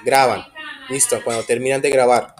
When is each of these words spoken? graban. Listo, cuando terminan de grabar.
graban. 0.00 0.46
Listo, 0.88 1.22
cuando 1.22 1.44
terminan 1.44 1.80
de 1.82 1.90
grabar. 1.90 2.36